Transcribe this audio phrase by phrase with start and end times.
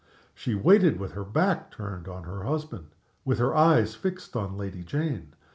[0.33, 2.87] She waited with her back turned on her husband,
[3.23, 5.35] with her eyes fixed on Lady Jane.